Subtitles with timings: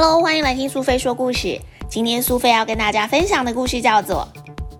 [0.00, 1.60] Hello，欢迎来听苏菲说故事。
[1.88, 4.28] 今天苏菲要跟大家分享的故事叫做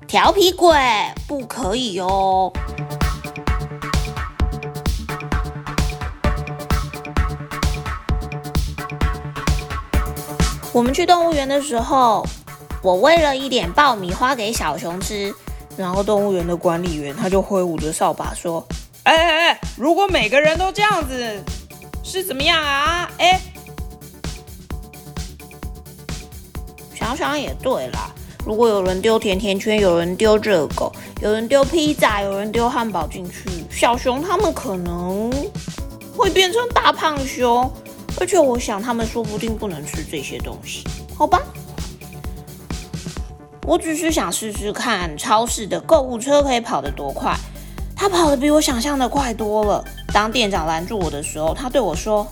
[0.07, 0.79] 《调皮鬼
[1.27, 2.53] 不可以哦》。
[10.73, 12.25] 我们去动物园的时候，
[12.81, 15.35] 我喂了一点爆米花给小熊吃，
[15.77, 18.65] 然后动物园的管理员他就挥舞着扫把说
[19.03, 21.43] ：“哎哎哎，如果每个人都这样子，
[22.05, 23.11] 是怎么样啊？
[23.19, 23.41] 哎。”
[27.17, 28.11] 想想也对啦，
[28.45, 35.31] 如果有人丢甜甜圈，有人丢热狗，有人丢披萨，有人丢汉堡进去，小熊他们可能
[36.17, 37.71] 会变成大胖熊，
[38.21, 40.85] 而且我想他们说不定不能吃这些东西，
[41.17, 41.43] 好吧？
[43.67, 47.37] 我只是想试试看超市的购物车可以跑得多快，
[47.95, 49.85] 它跑得比我想象的快多了。
[50.13, 52.27] 当店长拦住我的时候，他对我说：“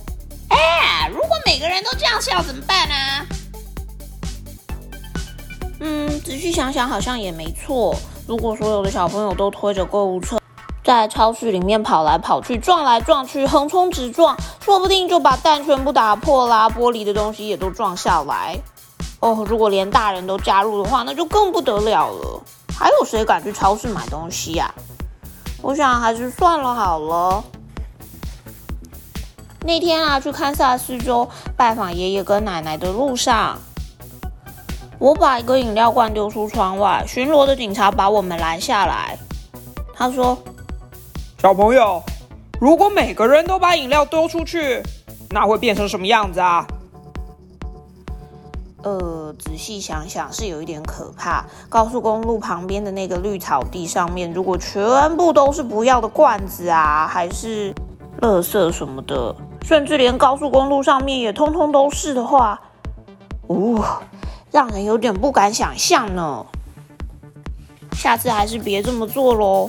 [0.49, 2.95] 哎，如果每个人都这样笑怎么办呢？”
[5.81, 7.95] 嗯，仔细想想，好像也没错。
[8.27, 10.39] 如果所有的小朋友都推着购物车
[10.83, 18.59] 在超市里面跑来跑去、撞来撞去、横冲直撞，说不定就把蛋全部打破啦，玻璃的东西也都撞下来。
[19.21, 22.43] 哦，如果连大人都加入的话，那就更不得了了。
[22.79, 24.73] 还有谁敢去超市买东西呀？
[25.63, 27.43] 我想还是算了好了。
[29.61, 33.59] 那天啊，去堪萨斯州拜访爷爷跟奶奶的路上。
[34.99, 39.19] 我把一个饮料罐丢出窗外，巡逻的警察把我们拦下来。
[39.95, 40.37] 他说
[41.39, 42.03] ：“小朋友，
[42.59, 44.83] 如果每个人都把饮料丢出去，
[45.31, 46.67] 那会变成什么样子啊？”
[48.85, 51.45] 呃，仔细想想是有一点可怕。
[51.69, 57.75] 高速公路旁边的那个绿草地上面，如果全部都是不要的罐子啊，还是
[58.23, 62.59] 垃圾什么的，甚至连高速公路上面也通通都是的话，
[63.49, 63.79] 呜。
[64.57, 66.47] 让人有点不敢想象呢。
[67.95, 69.69] 下次还是别这么做喽。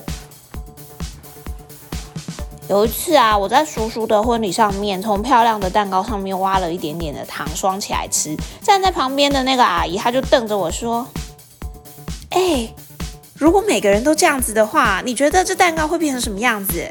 [2.70, 8.34] 有一次啊，我在叔叔的婚礼上面，从漂亮的蛋糕上面挖了一点点的糖，霜起来吃。
[8.62, 11.06] 站在旁边的那个阿姨，她就瞪着我说
[12.32, 12.74] ：“哎，
[13.34, 16.90] 如果每个人都这样子的话，你觉得这蛋糕会变成什么样子？”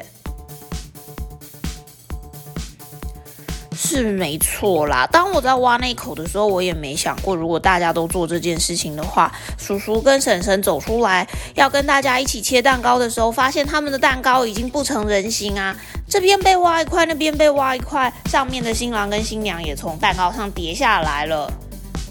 [3.87, 5.07] 是没错啦。
[5.09, 11.25] 当我在挖那口的时候，我也没想过，如果大家都做这件事情的话，叔叔跟婶婶走出来
[11.55, 15.73] 要跟大家一起切蛋糕的时候，发现他们的蛋糕已经不成人形啊！
[16.09, 21.49] 这边被挖一块，那边被挖一块，上面的新郎跟新娘也从蛋糕上跌下来了。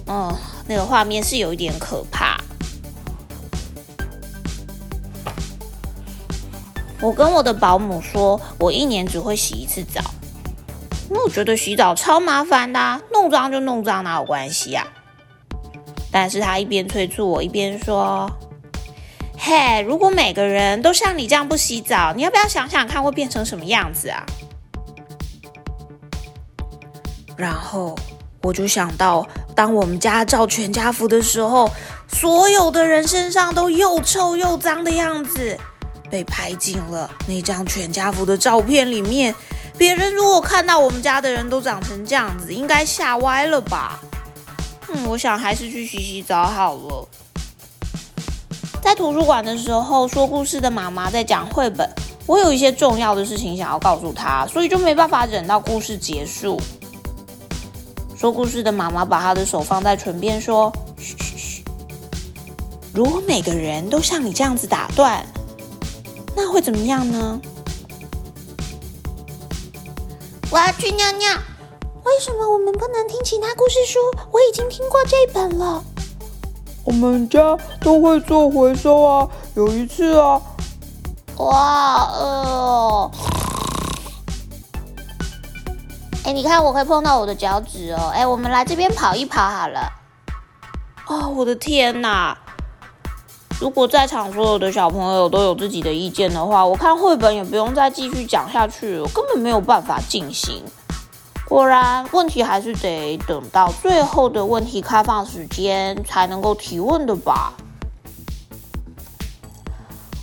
[0.06, 0.34] 嗯，
[0.66, 2.38] 那个画面是有一点可怕。
[7.02, 10.00] 我跟我的保姆说，我一年只会洗一次澡。
[11.08, 14.86] 因为我觉得洗澡超麻烦的，弄脏就弄脏，哪有关系呀？
[16.10, 18.28] 但是他一边催促我，一边说
[19.38, 24.26] ：“嘿，如果每个人都像你这样不洗澡，你要不要想想看会变成什么样子啊？”
[27.36, 27.94] 然后
[28.42, 31.70] 我就想到，当我们家照全家福的时候，
[32.08, 35.56] 所有的人身上都又臭又脏的样子，
[36.10, 39.32] 被拍进了那张全家福的照片里面。
[39.78, 44.00] 别人如果看到我们家的人都长成这样子，应该吓歪了吧？
[44.88, 47.08] 嗯，我想还是去洗洗澡好了。
[48.80, 51.88] 在图书馆的时候，说故事的妈妈在讲绘本，
[52.24, 56.56] 我有一些重要的事情想要告诉她，所以就没办法忍到故事结束。
[58.16, 61.64] 说故事的妈妈把她的手放在唇边说：“嘘嘘嘘，
[62.94, 65.26] 如果每个人都像你这样子打断，
[66.34, 67.40] 那会怎么样呢？”
[70.50, 71.28] 我要去尿尿。
[72.04, 73.98] 为什么我们不能听其他故事书？
[74.30, 75.82] 我已经听过这本了。
[76.84, 79.28] 我们家都会做回收啊。
[79.54, 80.40] 有一次啊，
[81.38, 83.10] 哇哦！
[86.24, 88.10] 哎，你看，我可以碰到我的脚趾哦。
[88.14, 89.92] 哎，我们来这边跑一跑好了。
[91.08, 92.38] 哦，我的天哪！
[93.58, 100.62] 如果在场所有的小朋友都有自己的意见的话，我看绘本也不用再继续讲下去了，根本没有办法进行。
[101.48, 107.54] 果然，问题还是得等到最后的问题开放时间才能够提问的吧。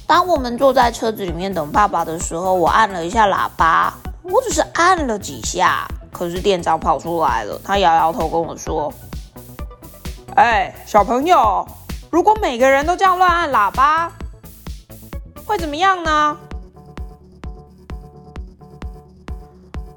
[0.06, 8.94] 当我们坐在车子里面等爸爸的时候，我按了一下喇叭，我只是按了几下，可是店长跑出来了，他摇摇头跟我说
[10.38, 11.65] ：“哎，小朋友。”
[12.13, 14.12] 如果每个人都这样乱按喇叭，
[15.48, 16.38] 会怎么样呢？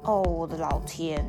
[0.01, 1.23] 哦，我的老天！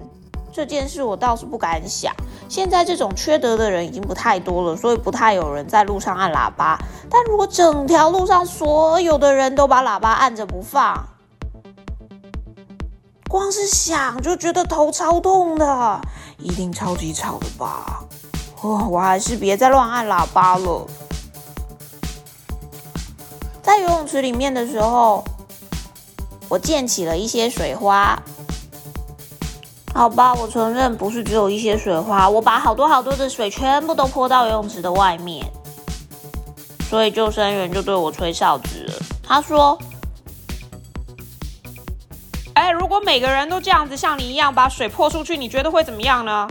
[0.50, 2.10] 这件事我倒是不敢想。
[2.48, 6.78] 现在这种缺德的人已经不太多了，所以不太有人在路上按喇叭。
[7.10, 11.06] 但如果整条路上所有的人都把喇叭按着不放，
[13.28, 16.00] 光是想就觉得头超痛的，
[16.38, 18.04] 一定超级吵的吧？
[18.62, 20.86] 哦，我还是别再乱按喇叭了。
[23.62, 25.24] 在游泳池里面的时候，
[26.48, 28.20] 我溅起了一些水花。
[29.94, 35.44] 好吧，我承认不是只有一些水花，我把好多好多的水全部都泼到游泳池的外面，
[36.88, 38.94] 所以救生员就对我吹哨子了。
[39.22, 39.76] 他说
[42.54, 46.46] ：“哎，如果每个人都这样子像你一样把水泼出去，你觉得会怎么样呢？”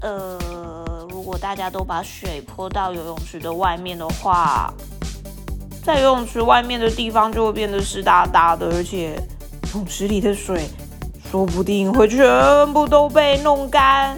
[0.00, 4.72] 呃，如果大家都把水泼到游泳池的外面的话，
[5.84, 9.16] 在游泳池外面的地方就会变得湿哒哒的，而且。
[9.74, 10.70] 泳池里的水
[11.30, 14.16] 说不定会全部都被弄干，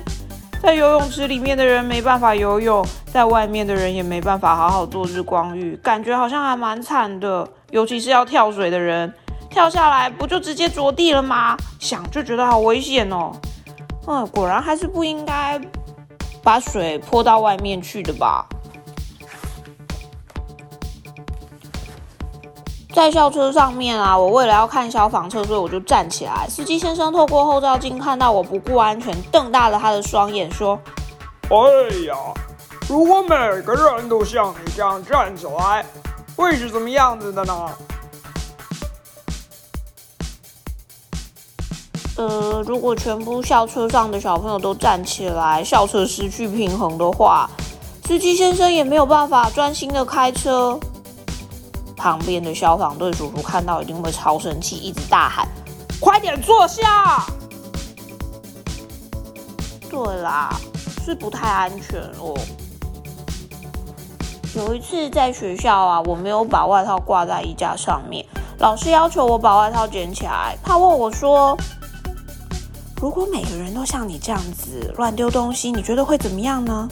[0.63, 7.49] 在游泳池里面的人没办法游泳，在外面的人也没办法好好做日光浴，感觉好像还蛮惨的。
[7.71, 9.13] 尤其是要跳水的人，
[9.51, 11.57] 跳下来不就直接着地了吗？
[11.81, 13.33] 想就觉得好危险哦。
[14.10, 15.60] 嗯，果然还是不应该
[16.43, 18.46] 把水泼到外面去的吧。
[22.94, 26.49] 在校车上面啊，我为了要看消防车，所以我就站起来。
[26.49, 30.76] 司机先生透过后照镜看到我不顾安全，瞪大了他的双眼，说
[31.50, 32.16] ：“哎呀，
[32.88, 35.84] 如果每个人都像你这样站起来，
[36.34, 37.70] 会是怎么样子的呢？”
[42.19, 47.49] 呃，如果全部校车上的小朋友都站起来，校车失去平衡的话，
[48.06, 50.76] 司机先生也没有办法专心的开车。
[51.97, 55.47] 旁边的消防队叔叔看到一定会超生气，一直大喊
[56.00, 57.25] ：“快点坐下！”
[59.88, 60.50] 对啦，
[61.05, 62.35] 是不太安全哦。
[64.56, 68.26] 有一次在学校啊，我没有把外套挂在衣架上面，
[68.59, 70.59] 老师要求我把外套捡起来。
[70.65, 71.56] 他问我说
[73.00, 76.89] ：“如果每个人都像你这样子乱丢东西，你觉得会怎么样呢？”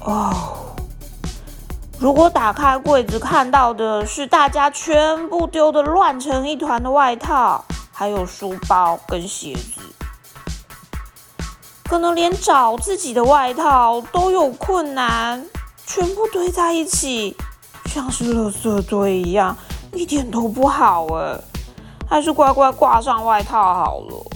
[0.00, 0.56] 哦。
[1.98, 9.82] 如果打开柜子看到的是大家全部丢的乱成一团的外套，还有书包跟鞋子，
[11.84, 15.44] 可能连找自己的外套都有困难，
[15.86, 17.36] 全部堆在一起，
[17.84, 19.54] 像是垃圾堆一样，
[19.92, 21.38] 一点都不好哎，
[22.10, 24.26] 还是乖乖挂上外套好了。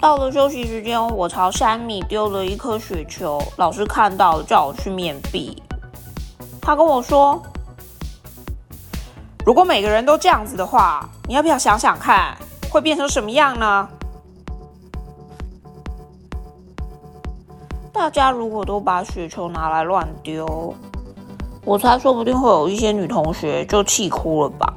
[0.00, 5.62] 到了休息时间，我朝山米丢了一颗雪球，老师看到了，叫我去面壁。
[6.60, 7.40] 他跟我说
[9.44, 12.34] ：“如果每个人都这样子的话，你要不要想想看，
[12.70, 13.86] 会变成什么样呢？”
[17.92, 20.74] 大家如果都把雪球拿来乱丢，
[21.64, 24.74] 我猜说不定会有一些女同学就气哭了吧。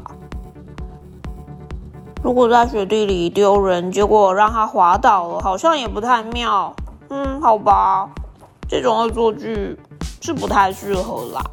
[2.21, 6.75] 如果在雪地里丢人，结果让他滑倒了，好像也不太妙。
[7.09, 8.09] 嗯，好吧，
[8.67, 9.77] 这种恶作剧
[10.21, 11.43] 是不太适合啦。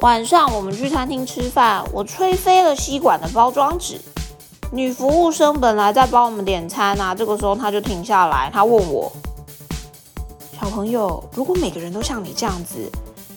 [0.00, 4.00] 晚上我们去餐厅吃饭，我吹飞了吸管的包装纸。
[4.72, 9.12] 女服务生本来在帮我们点餐啊，这个时候她就停下来，她问我
[10.60, 12.90] ：“小朋友，如果每个人都像你这样子，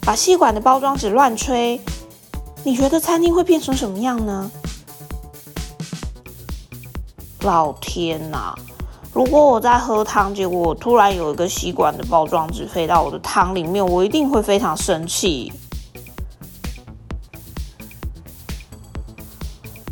[0.06, 1.82] 把吸管的包装纸乱吹，
[2.64, 4.52] 你觉得餐厅会变成什么样呢？”
[7.42, 8.54] 老天呐！
[9.14, 15.52] 如果我在喝汤，结果突然有一个吸管的包装纸飞到我的汤里面，我一定会非常生气。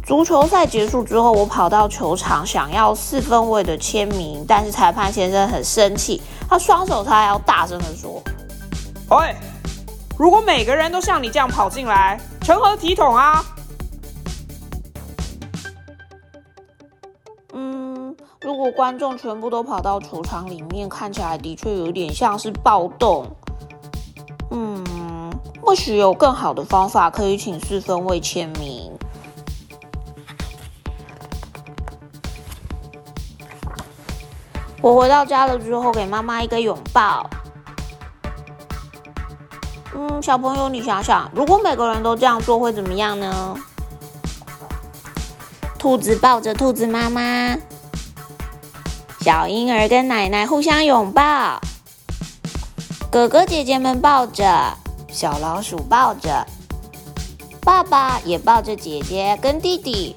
[0.05, 8.21] 足球赛结束之后，我跑到球场想要四分卫的签名，但是裁判先生很生气，他双手叉腰，大声的说
[9.09, 9.33] ：“喂，
[10.17, 13.43] 如果每个人都像你这样跑进来，成何体统啊？”
[17.53, 23.25] 嗯如果观众全部都跑到球场里面，看起来的确有点像是暴动。
[24.51, 24.83] 嗯，
[25.61, 28.91] 或许有更好的方法可以请四分卫签名。
[34.81, 37.27] 我回到家了之后，给妈妈一个拥抱。
[40.05, 43.55] 嗯，小朋友，你想想，如果每个人都这样做，会怎么样呢？
[45.79, 47.55] 兔子抱着兔子妈妈。
[49.21, 51.57] 小婴儿跟奶奶互相拥抱，
[53.09, 54.45] 哥哥姐姐们抱着，
[55.07, 56.45] 小老鼠抱着，
[57.61, 60.13] 爸爸也抱着姐姐跟弟弟。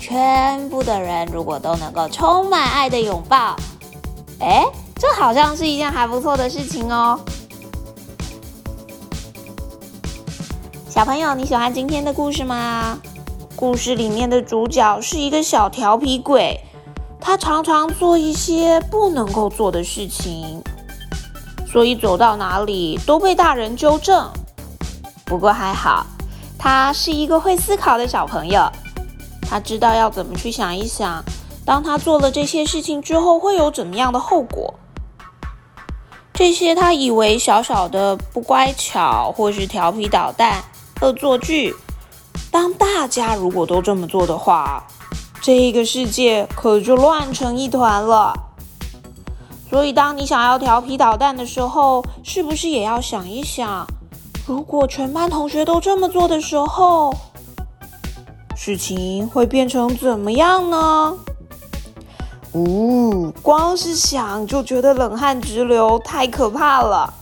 [0.00, 3.54] 全部的人如果都能够充满爱的拥抱，
[4.40, 4.64] 哎，
[4.98, 7.20] 这好像是一件还不错的事情哦。
[10.96, 12.98] 小朋友，你喜欢今天的故事吗？
[13.54, 16.58] 故事里面的主角是一个小调皮鬼，
[17.20, 20.62] 他常常做一些不能够做的事情，
[21.70, 24.26] 所以走到哪里都被大人纠正。
[25.26, 26.06] 不过还好，
[26.58, 28.66] 他是一个会思考的小朋友。
[29.42, 31.22] 他知道要怎么去想一想，
[31.66, 34.72] 当他做了这些事情之后会有怎么样的后果。
[36.32, 40.62] 这些他以为小小的不乖巧或是调皮捣蛋、
[41.02, 41.74] 恶作剧，
[42.50, 44.82] 当大家如果都这么做的话，
[45.42, 48.32] 这个世界可就乱成一团了。
[49.68, 53.86] 所以，当你想要调皮捣蛋的时候，是不是也要想一想，
[54.46, 57.14] 如果全班同学都这么做的时候？
[58.56, 61.14] 事情会变成怎么样呢？
[62.54, 67.12] 呜，光是想就觉得冷汗直流，太可怕了。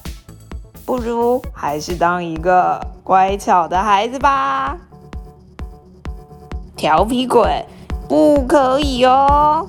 [0.86, 4.76] 不如还是当一个乖巧的孩子吧。
[6.76, 7.64] 调皮鬼
[8.08, 9.68] 不可以哦。